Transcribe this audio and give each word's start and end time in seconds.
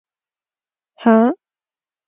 _هه! 1.03 1.19